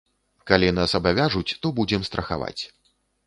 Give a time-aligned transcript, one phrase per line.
[0.51, 2.59] Калі нас абавяжуць, то будзем страхаваць.